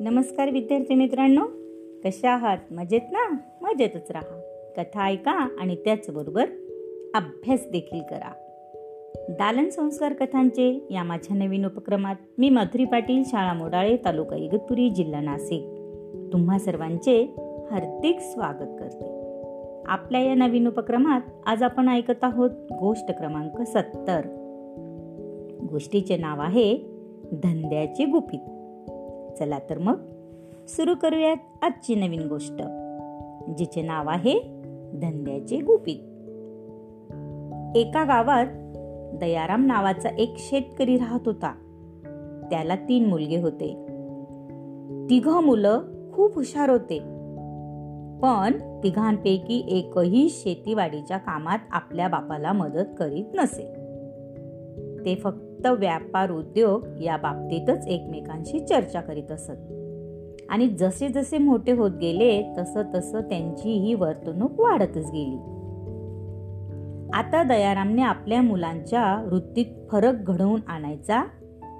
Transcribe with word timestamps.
नमस्कार 0.00 0.50
विद्यार्थी 0.50 0.94
मित्रांनो. 0.94 1.44
कशा 2.04 2.30
आहात? 2.30 2.58
मजेत 2.70 3.00
ना? 3.12 3.36
मजेतच 3.62 4.10
राहा. 4.10 4.40
कथा 4.76 5.06
ऐका 5.06 5.30
आणि 5.30 5.76
त्याचबरोबर 5.76 6.46
अभ्यास 7.14 7.68
देखील 7.72 8.00
करा. 8.10 8.32
दालन 9.28 9.68
संस्कार 9.68 10.12
कथांचे 10.12 10.86
या 10.90 11.02
माझ्या 11.02 11.36
नवीन 11.36 11.66
उपक्रमात 11.66 12.14
मी 12.38 12.50
मधुरी 12.50 12.84
पाटील 12.84 13.22
शाळा 13.26 13.52
मोडाळे 13.52 13.96
तालुका 14.04 14.36
इगतपुरी 14.36 14.90
जिल्हा 14.90 15.20
नाशिक. 15.20 15.62
तुम्हा 16.32 16.58
सर्वांचे 16.58 17.22
हार्दिक 17.70 18.20
स्वागत 18.20 18.76
करते. 18.78 19.04
आपल्या 19.86 20.20
या 20.20 20.34
नवीन 20.34 20.66
उपक्रमात 20.66 21.20
आज 21.46 21.62
आपण 21.62 21.88
ऐकत 21.88 22.24
आहोत 22.24 22.50
गोष्ट 22.72 23.10
क्रमांक 23.10 23.62
सत्तर. 23.62 24.20
गोष्टीचे 25.70 26.16
नाव 26.16 26.40
आहे 26.40 26.76
धंद्याचे 27.32 28.04
गुपित. 28.04 28.59
चला 29.38 29.58
तर 29.70 29.78
मग 29.78 30.00
सुरू 30.68 30.94
करूयात 31.02 31.36
आजची 31.62 31.94
नवीन 31.94 32.28
गोष्ट 32.28 32.62
जिचे 33.58 33.82
नाव 33.82 34.08
आहे 34.08 34.62
धंद्याचे 34.94 35.56
गुपित. 35.56 35.96
एका 37.76 38.04
गावात 38.04 38.46
दयाराम 39.20 39.66
नावाचा 39.66 40.08
एक 40.08 40.34
शेतकरी 40.38 40.96
राहत 40.96 41.20
होता. 41.26 41.54
त्याला 42.50 42.74
तीन 42.74 43.06
मुलगे 43.06 43.40
होते. 43.40 43.86
तिघ 45.10 45.28
मुलं 45.28 45.80
खूप 46.12 46.34
हुशार 46.34 46.70
होते. 46.70 46.98
पण 48.22 48.80
तिघांपैकी 48.82 49.64
एकही 49.68 50.28
शेतीवाडीच्या 50.30 51.16
कामात 51.16 51.58
आपल्या 51.70 52.08
बापाला 52.08 52.52
मदत 52.52 52.86
करीत 52.98 53.24
नसे. 53.34 53.72
ते 55.04 55.14
फक्त 55.14 55.49
फक्त 55.64 55.78
व्यापार 55.78 56.30
उद्योग 56.30 56.86
या 57.02 57.16
बाबतीतच 57.16 57.86
एकमेकांशी 57.86 58.60
चर्चा 58.60 59.00
करीत 59.00 59.32
असत. 59.32 59.52
आणि 60.48 60.68
जसे 60.68 61.08
जसे 61.08 61.38
मोठे 61.38 61.72
होत 61.72 61.90
गेले 62.00 62.54
तसं 62.58 62.82
तसं 62.94 63.20
त्यांची 63.20 63.70
ही 63.70 63.94
वर्तणूक 63.94 64.60
वाढतच 64.60 65.10
गेली. 65.10 65.36
आता 67.12 67.42
दयारामने 67.42 68.02
आपल्या 68.02 68.42
मुलांच्या 68.42 69.28
वृत्तीत 69.32 69.66
फरक 69.92 70.14
घडवून 70.14 70.60
आणायचा 70.68 71.24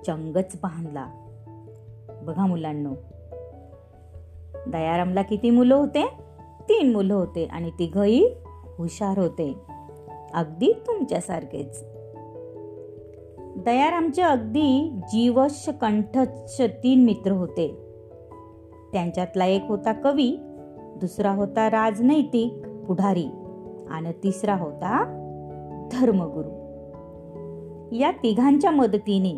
चंगच 0.07 0.57
बांधला. 0.63 1.07
बघा 2.23 2.47
मुलांनो 2.47 2.95
दयारामला 4.67 5.23
किती 5.23 5.51
मुलं 5.51 5.75
होते? 5.75 6.07
तीन 6.61 6.93
मुलं 6.93 7.15
होते 7.15 7.45
आणि 7.45 7.71
तिघही 7.71 8.35
हुशार 8.79 9.19
होते. 9.19 9.55
अगदी 10.35 10.73
तुमच्यासारखेच. 10.73 11.90
दयारामचे 13.65 14.23
अगदी 14.23 14.91
जीवश 15.03 15.71
कंठच 15.81 16.61
तीन 16.61 17.05
मित्र 17.05 17.33
होते. 17.33 17.77
त्यांच्यातला 18.93 19.47
एक 19.47 19.63
होता 19.69 19.93
कवी 19.93 20.37
दुसरा 20.97 21.31
होता 21.31 21.71
राजनैतिक 21.71 22.69
पुढारी 22.87 23.27
आणि 23.91 24.13
तिसरा 24.13 24.57
होता 24.57 25.05
धर्मगुरु. 25.93 26.61
या 27.97 28.11
तिघांच्या 28.11 28.71
मदतीने 28.71 29.33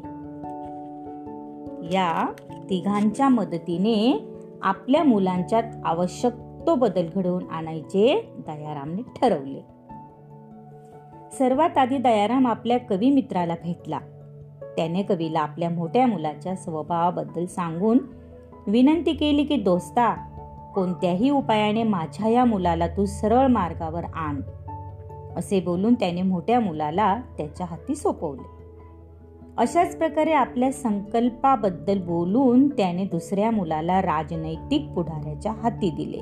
या 1.94 2.32
तिघांच्या 2.70 3.28
मदतीने 3.28 4.28
आपल्या 4.62 5.04
मुलांच्यात 5.04 5.62
आवश्यक 5.84 6.32
तो 6.66 6.74
बदल 6.74 7.06
घडवून 7.14 7.44
आणायचे 7.50 8.32
दयारामने 8.46 9.02
ठरवले. 9.02 9.81
सर्वात 11.38 11.78
आधी 11.78 11.98
दयाराम 11.98 12.46
आपल्या 12.46 12.78
कवी 12.78 13.10
मित्राला 13.10 13.54
भेटला. 13.64 13.98
त्याने 14.76 15.02
कवीला 15.02 15.40
आपल्या 15.40 15.70
मोठ्या 15.70 16.06
मुलाच्या 16.06 16.56
स्वभावाबद्दल 16.56 17.46
सांगून 17.46 17.98
विनंती 18.66 19.12
केली 19.12 19.44
की 19.44 19.56
दोस्ता 19.56 20.14
कोणत्याही 20.74 21.30
उपायाने 21.30 21.82
माझ्या 21.82 22.28
या 22.28 22.44
मुलाला 22.44 22.86
तू 22.86 23.04
सरळ 23.04 23.46
मार्गावर 23.46 24.04
आण. 24.04 24.40
असे 25.36 25.60
बोलून 25.60 25.94
त्याने 25.94 26.22
मोठ्या 26.22 26.60
मुलाला 26.60 27.20
त्याच्या 27.36 27.66
हाती 27.70 27.94
सोपवले. 27.94 28.62
अशाच 29.56 29.96
प्रकारे 29.96 30.32
आपल्या 30.32 30.72
संकल्पाबद्दल 30.72 31.98
बोलून 31.98 32.68
त्याने 32.68 33.04
दुसऱ्या 33.04 33.50
मुलाला 33.50 34.02
राजनैतिक 34.02 34.88
पुढाऱ्याच्या 34.88 35.52
हाती 35.52 35.90
दिले. 35.90 36.20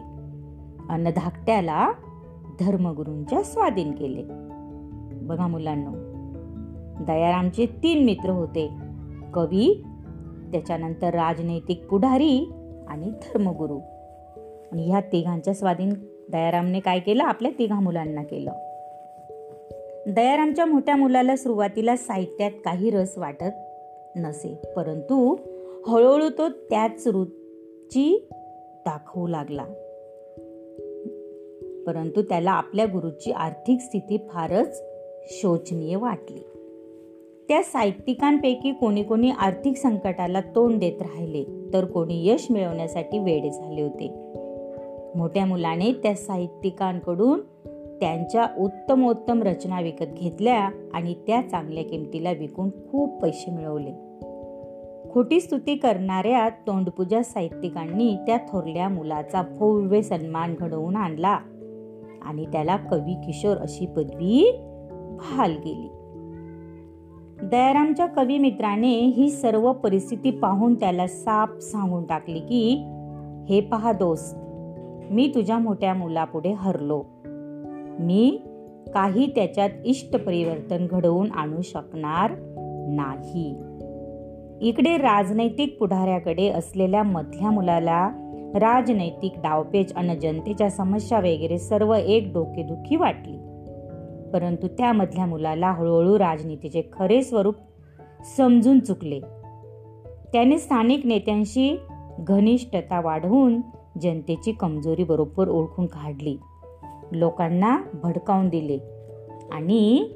अन्न 0.88 1.10
धाकट्याला 1.16 1.93
धर्मगुरूंच्या 2.60 3.43
स्वाधीन 3.43 3.93
केले. 3.93 4.50
बघा 5.30 5.46
मुलांना. 5.46 5.91
दयारामचे 7.06 7.66
तीन 7.66 8.04
मित्र 8.04 8.30
होते. 8.30 8.70
कवी 9.34 9.84
त्याच्यानंतर 10.52 11.06
राजनैतिक 11.06 11.86
पुढारी 11.86 12.52
आणि 12.88 13.10
धर्मगुरू. 13.10 13.78
आणि 14.72 14.90
ह्या 14.90 15.00
तिघांच्या 15.00 15.54
स्वाधीन 15.54 15.92
दयारामने 16.32 16.80
काय 16.80 16.98
केलं? 16.98 17.22
आपल्या 17.22 17.52
तिघा 17.58 17.80
मुलांना 17.80 18.22
केलं. 18.22 18.52
दयारामच्या 20.06 20.66
मोठ्या 20.66 20.96
मुलाला 20.96 21.36
सुरुवातीला 21.36 21.96
साहित्यात 21.96 22.50
काही 22.64 22.90
रस 22.90 23.19
वाटत 23.19 23.52
नसे 24.16 24.54
परंतु 24.76 25.36
हळूहळू 25.86 26.28
तो 26.38 26.48
त्याच 26.48 27.08
रुची 27.08 28.28
दाखवू 28.86 29.26
लागला. 29.26 29.64
परंतु 31.86 32.22
त्याला 32.22 32.50
आपल्या 32.50 32.84
गुरुची 32.84 33.32
आर्थिक 33.32 33.80
स्थिती 33.80 34.16
फारच 34.30 34.89
शोचनीय 35.25 35.97
वाटली. 35.97 36.47
त्या 37.48 37.62
साहित्यिकांपैकी 37.62 38.72
कोणी 38.72 39.03
कोणी 39.03 39.31
आर्थिक 39.31 39.76
संकटाला 39.76 40.41
तोंड 40.41 40.81
देत 40.81 41.03
राहिले 41.03 41.44
तर 41.72 41.84
कोणी 41.84 42.28
यश 42.28 42.47
मिळवण्यासाठी 42.50 43.19
वेडे 43.19 43.50
झाले 43.50 43.82
होते. 43.82 44.14
मोठ्या 45.14 45.47
मुलाने 45.47 45.92
त्या 45.92 46.14
साहित्यिकांकडून 46.14 47.41
त्यांच्या 48.00 48.47
उत्तमोत्तम 48.58 49.42
रचना 49.42 49.81
विकत 49.81 50.04
घेतल्या 50.04 50.70
आणि 50.94 51.14
त्या 51.26 51.42
चांगल्या 51.50 51.84
किमतीला 51.84 52.32
विकून 52.32 52.70
खूप 52.70 53.22
पैसे 53.22 53.50
मिळवले. 53.50 53.92
खोटी 55.12 55.41
स्तुती 55.41 55.76
करणाऱ्या 55.76 56.48
तोंडपूजा 56.48 57.22
साहित्यिकांनी 57.22 58.16
त्या 58.26 58.37
थोरल्या 58.37 58.88
मुलाचा 58.88 59.42
भव्य 59.42 60.02
सन्मान 60.02 60.54
घडवून 60.60 60.97
आणला 60.97 61.38
आणि 62.22 62.44
त्याला 62.44 62.76
कवी 62.76 63.14
किशोर 63.14 63.56
अशी 63.56 63.87
पदवी 63.87 64.60
हाल 65.22 65.53
गेली. 65.53 65.88
दयारामच्या 67.42 68.06
कवी 68.06 68.38
मित्राने 68.38 68.98
ही 68.98 69.31
सर्व 69.31 69.72
परिस्थिती 69.72 70.31
पाहून 70.31 70.75
त्याला 70.75 71.06
साप 71.06 71.58
सांगून 71.58 72.06
टाकली 72.06 72.38
की 72.38 72.84
हे 73.48 73.60
पहा 73.60 73.92
दोस्त 73.92 74.36
मी 75.10 75.32
तुझ्या 75.34 75.58
मोठ्या 75.58 75.94
मुलापुढे 75.94 76.53
हरलो. 76.53 77.03
मी 78.00 78.42
काही 78.94 79.26
त्याच्यात 79.34 79.70
इष्ट 79.84 80.25
परिवर्तन 80.25 80.86
घडवून 80.91 81.32
आणू 81.32 81.62
शकणार 81.62 82.31
नाही. 82.88 83.56
इकडे 84.60 84.97
राजनैतिक 84.97 85.76
पुढाऱ्याकडे 85.78 86.48
असलेल्या 86.48 87.02
मधल्या 87.02 87.50
मुलाला 87.50 88.10
राजनैतिक 88.54 89.32
डावपेच 89.37 89.92
आणि 89.97 90.16
जनतेच्या 90.16 90.70
समस्या 90.70 91.19
वगैरे 91.19 91.58
सर्व 91.58 91.94
एक 91.94 92.31
डोकेदुखी 92.34 92.97
वाटली. 92.97 93.38
परंतु 94.32 94.68
त्यामधल्या 94.68 95.26
मुलाला 95.26 95.72
हळूहळू 95.72 96.18
राजनीतीचे 96.18 96.82
खरे 96.92 97.22
स्वरूप 97.22 97.54
समजून 98.36 98.80
चुकले. 98.80 99.20
त्याने 100.32 100.58
स्थानिक 100.58 101.06
नेत्यांशी 101.06 101.80
घनिष्ठता 102.18 103.00
वाढवून 103.00 103.60
जनतेची 104.02 104.52
कमजोरी 104.52 105.04
बरोबर 105.04 105.48
ओळखून 105.48 105.86
काढली. 105.86 106.36
लोकांना 107.12 107.82
भडकावून 108.02 108.48
दिले. 108.48 108.78
आणि 109.52 110.10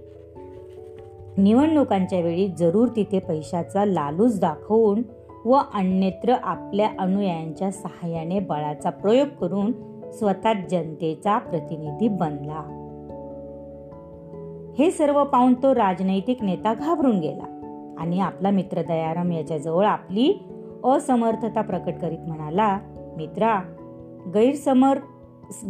निवडणुकांच्या 1.38 2.20
वेळी 2.20 2.48
जरूर 2.48 2.88
तिथे 2.96 3.18
पैशाचा 3.18 3.84
लालूच 3.84 4.40
दाखवून 4.40 5.02
व 5.44 5.58
अन्यत्र 5.74 6.34
आपल्या 6.42 6.90
अनुयायांच्या 6.98 7.70
सहाय्याने 7.70 8.40
बळाचा 8.40 8.90
प्रयोग 8.90 9.28
करून 9.40 9.72
स्वतः 10.12 10.52
जनतेचा 10.70 11.38
प्रतिनिधी 11.38 12.08
बनला. 12.08 12.80
हे 14.78 14.90
सर्व 14.90 15.24
पाहून 15.24 15.54
तो 15.54 15.74
राजनैतिक 15.74 16.42
नेता 16.42 16.74
घाबरून 16.74 17.20
गेला 17.20 17.42
आणि 17.98 18.20
आपला 18.20 18.50
मित्र 18.50 18.82
दयाराम 18.82 19.32
याच्याजवळ 19.32 19.86
आपली 19.86 20.48
असमर्थता 20.84 21.60
प्रकट 21.60 21.92
करीत 22.02 22.18
म्हणाला 22.26 22.78
मित्रा 23.16 23.60
गैरसमर 24.34 24.98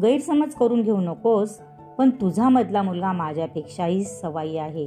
गैरसमज 0.03 0.55
करून 0.55 0.83
घेऊ 0.83 0.97
नकोस 0.97 1.61
पण 1.99 2.11
तुझा 2.11 2.49
मधला 2.49 2.83
मुलगा 2.83 3.13
माझ्यापेक्षाही 3.13 4.05
सवाई 4.05 4.57
आहे. 4.57 4.87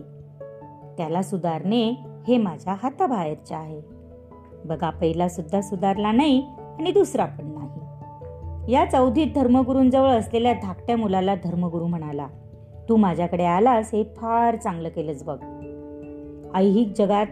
त्याला 0.97 1.21
सुधारणे 1.21 1.89
हे 2.27 2.37
माझ्या 2.37 2.75
हाताबाहेरचे 2.83 3.55
आहे. 3.55 3.81
बघा 4.65 4.89
पहिला 4.89 5.29
सुद्धा 5.29 5.61
सुधारला 5.61 6.11
नाही 6.11 6.47
आणि 6.79 6.91
दुसरा 6.91 7.25
पण 7.25 7.45
नाही. 7.45 8.71
या 8.73 8.85
चौधीत 8.85 9.27
धर्मगुरूंजवळ 9.35 10.09
असलेल्या 10.09 10.53
धाकट्या 10.53 10.97
मुलाला 10.97 11.35
धर्मगुरू 11.35 11.87
म्हणाला 11.87 12.27
तू 12.89 12.95
माझ्याकडे 12.95 13.43
आलास 13.43 13.89
हे 13.93 14.03
फार 14.03 14.55
चांगलं 14.55 14.89
केलंच 14.89 15.23
बघ. 15.23 15.37
ऐहिक 16.55 16.93
जगात 16.97 17.25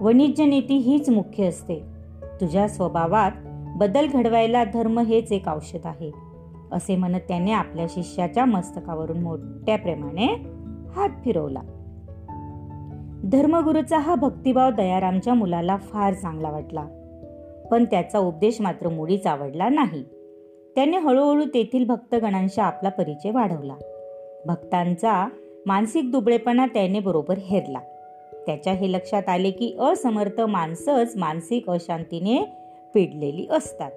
वणिज्य 0.00 0.44
नीती 0.44 0.76
हीच 0.76 1.10
मुख्य 1.10 1.46
असते. 1.46 1.82
तुझ्या 2.22 2.68
स्वभावात 2.68 3.30
बदल 3.76 4.06
घडवायला 4.12 4.64
धर्म 4.64 4.98
हेच 4.98 5.32
एक 5.32 5.48
औषध 5.48 5.86
आहे. 5.86 6.10
असे 6.72 6.96
म्हणत 6.96 7.20
त्याने 7.28 7.52
आपल्या 7.52 7.86
शिष्याच्या 7.88 8.44
मस्तकावरून 8.44 9.20
मोठ्या 9.22 9.78
प्रेमाने 9.78 10.26
हात 10.96 11.08
फिरवला. 11.24 11.60
धर्मगुरूचा 13.24 13.98
हा 13.98 14.14
भक्तिभाव 14.14 14.70
दयारामच्या 14.70 15.34
मुलाला 15.34 15.76
फार 15.76 16.14
चांगला 16.14 16.50
वाटला. 16.50 16.86
पण 17.70 17.84
त्याचा 17.84 18.18
उपदेश 18.18 18.60
मात्र 18.60 18.88
मुळीच 18.88 19.26
आवडला 19.26 19.68
नाही. 19.68 20.04
त्याने 20.74 20.98
हळूहळू 20.98 21.44
तेथील 21.54 21.86
भक्तगणांशी 21.86 22.60
आपला 22.60 22.88
परिचय 22.88 23.30
वाढवला. 23.30 23.74
भक्तांचा 24.46 25.28
मानसिक 25.66 26.10
दुबळेपणा 26.12 26.66
त्याने 26.66 27.00
बरोबर 27.00 27.38
हेरला. 27.38 27.78
त्याच्या 28.46 28.72
हे 28.72 28.92
लक्षात 28.92 29.28
आले 29.28 29.50
की 29.50 29.76
असमर्थ 29.78 30.40
माणसंच 30.40 31.12
मानसिक 31.16 31.70
अशांतीने 31.70 32.44
पिडलेली 32.94 33.46
असतात. 33.50 33.90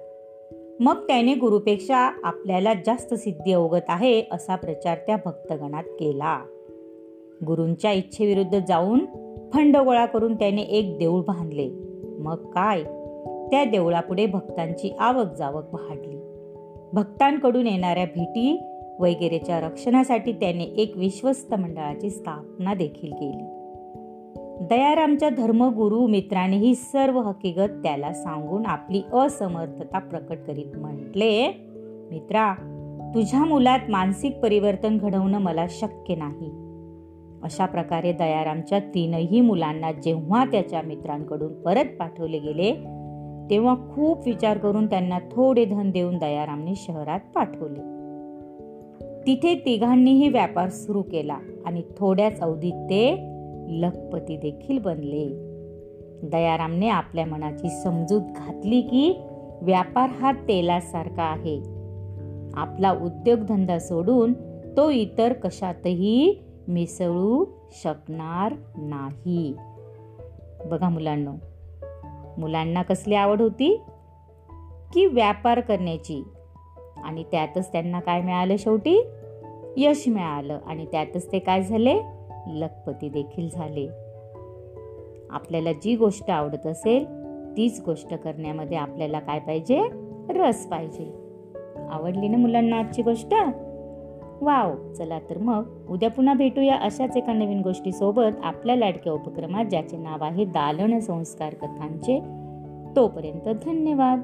मग 0.80 1.06
त्याने 1.06 1.34
गुरुपेक्षा 1.34 1.96
आपल्याला 2.24 2.74
जास्त 2.74 3.14
सिद्धी 3.14 3.52
अवगत 3.52 3.84
आहे 3.88 4.22
असा 4.32 4.56
प्रचार 4.56 4.98
त्या 5.06 5.16
भक्तगणात 5.24 5.84
केला. 5.84 6.40
गुरूंच्या 7.46 7.92
इच्छेविरुद्ध 7.92 8.58
जाऊन 8.68 8.98
फंड 9.54 9.76
गोळा 9.76 10.06
करून 10.06 10.34
त्याने 10.34 10.62
एक 10.62 10.98
देऊळ 10.98 11.20
बांधले. 11.20 11.70
मग 12.18 12.50
काय? 12.50 12.82
त्या 13.50 13.64
देवळापुढे 13.64 14.26
भक्तांची 14.26 14.96
आवक 14.98 15.26
जावक 15.32 15.74
वाढली. 15.74 16.16
भक्तांकडून 16.92 17.66
येणाऱ्या 17.66 18.04
भेटी 18.04 18.69
वगैरेच्या 19.00 19.60
रक्षणासाठी 19.60 20.32
त्याने 20.32 20.64
एक 20.64 20.96
विश्वस्त 20.96 21.54
मंडळाची 21.54 22.10
स्थापना 22.10 22.74
देखील 22.74 23.12
केली. 23.12 23.56
दयारामच्या 24.60 25.28
धर्मगुरु 25.28 26.06
मित्राने 26.06 26.56
ही 26.56 26.74
सर्व 26.74 27.20
हकीकत 27.20 27.70
त्याला 27.82 28.12
सांगून 28.12 28.66
आपली 28.66 29.02
असमर्थता 29.12 29.98
प्रकट 29.98 30.36
करीत 30.46 30.76
म्हटले 30.76 31.52
मित्रा 32.10 32.54
तुझ्या 33.14 33.44
मुलात 33.44 33.78
मानसिक 33.88 34.38
परिवर्तन 34.38 34.98
घडवणं 34.98 35.38
मला 35.38 35.66
शक्य 35.70 36.14
नाही. 36.14 36.50
अशा 37.42 37.66
प्रकारे 37.66 38.12
दयारामच्या 38.12 38.78
तीनही 38.78 39.40
मुलांना 39.40 39.92
जेव्हा 39.92 40.44
त्याच्या 40.44 40.82
मित्रांकडून 40.82 41.62
परत 41.62 41.96
पाठवले 41.98 42.38
गेले 42.38 42.72
तेव्हा 43.50 43.74
खूप 43.74 44.26
विचार 44.26 44.58
करून 44.58 44.86
त्यांना 44.86 45.18
थोडे 45.18 45.64
धन 45.64 45.90
देऊन 45.90 46.18
दयारामने 46.18 46.74
शहरात 46.74 47.20
पाठवले. 47.34 47.99
तिथे 49.26 49.54
तिघांनीही 49.54 50.28
व्यापार 50.28 50.68
सुरू 50.68 51.02
केला 51.02 51.38
आणि 51.66 51.82
थोड्याच 51.98 52.40
अवधीत 52.40 52.72
ते 52.72 53.16
लखपती 53.68 54.36
देखील 54.36 54.78
बनले. 54.78 55.50
दयारामने 56.22 56.88
आपल्या 56.88 57.26
मनाची 57.26 57.68
समजूत 57.68 58.22
घातली 58.36 58.80
की 58.80 59.20
व्यापार 59.62 60.10
हा 60.10 60.32
तेलासारखा 60.32 61.22
आहे. 61.22 61.62
आपला 62.54 62.92
उद्योगधंदा 62.92 63.78
सोडून 63.78 64.32
तो 64.76 64.90
इतर 64.90 65.32
कशातही 65.32 66.42
मिसळू 66.68 67.44
शकणार 67.70 68.54
नाही. 68.76 69.54
बघा 70.66 70.88
मुलांना 70.88 71.30
मुलांना 72.38 72.82
कसली 72.82 73.14
आवड 73.14 73.42
होती? 73.42 73.80
की 74.94 75.06
व्यापार 75.06 75.60
करण्याची. 75.60 76.24
आणि 77.04 77.22
त्यातच 77.22 77.72
त्यांना 77.72 78.00
काय 78.00 78.22
मिळालं 78.22 78.56
शेवटी? 78.58 79.04
यश 79.76 80.04
मिळालं. 80.08 80.58
आणि 80.66 80.86
त्यातच 80.86 81.32
ते 81.32 81.38
काय 81.38 81.62
झाले? 81.62 82.00
लखपती 82.46 83.08
देखील 83.08 83.48
झाले. 83.52 83.88
आपल्याला 85.30 85.72
जी 85.72 85.96
गोष्ट 85.96 86.30
आवडत 86.30 86.66
असेल 86.66 87.04
तीच 87.56 87.82
गोष्ट 87.84 88.14
करण्यामध्ये 88.14 88.76
आपल्याला 88.76 89.18
काय 89.18 89.38
पाहिजे? 89.38 89.88
रस 90.30 90.66
पाहिजे. 90.66 91.12
आवडली 91.90 92.28
ना 92.28 92.36
मुलांना 92.36 92.78
आजची 92.78 93.02
गोष्ट? 93.02 93.34
वाव! 94.42 94.92
चला 94.92 95.18
तर 95.18 95.38
मग 95.38 95.86
उद्या 95.90 96.10
पुन्हा 96.10 96.34
भेटूया 96.34 96.76
अशाच 96.76 97.16
एका 97.16 97.32
नवीन 97.32 97.60
गोष्टीसोबत 97.60 98.44
आपल्या 98.44 98.76
लाडक्या 98.76 99.12
उपक्रमात 99.12 99.64
ज्याचे 99.64 99.96
नाव 99.96 100.24
आहे 100.24 100.44
दालन 100.44 100.98
संस्कार 100.98 101.54
कथांचे. 101.54 102.20
तोपर्यंत 102.96 103.48
धन्यवाद! 103.64 104.20